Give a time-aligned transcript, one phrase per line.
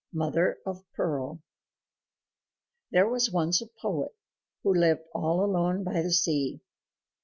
[0.11, 1.41] MOTHER OF PEARL
[2.89, 4.15] There was once a poet
[4.63, 6.59] who lived all alone by the sea.